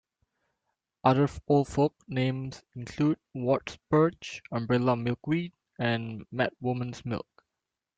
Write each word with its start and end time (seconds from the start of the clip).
Other 1.03 1.29
old 1.47 1.67
folk 1.67 1.93
names 2.07 2.63
include 2.73 3.19
wart 3.35 3.69
spurge, 3.69 4.41
umbrella 4.51 4.97
milkweed 4.97 5.53
and 5.77 6.25
"madwoman's 6.31 7.05
milk". 7.05 7.45